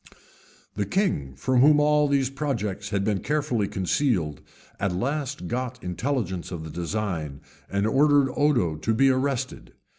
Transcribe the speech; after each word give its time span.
The 0.75 0.87
king, 0.87 1.35
from 1.35 1.59
whom 1.61 1.79
all 1.79 2.07
these 2.07 2.31
projects 2.31 2.89
had 2.89 3.03
been 3.03 3.19
carefully 3.19 3.67
concealed, 3.67 4.41
at 4.79 4.95
last 4.95 5.45
got 5.47 5.83
intelligence 5.83 6.49
of 6.49 6.63
the 6.63 6.71
design, 6.71 7.39
and 7.69 7.85
ordered 7.85 8.33
Odo 8.33 8.77
to 8.77 8.93
be 8.95 9.11
arrested. 9.11 9.73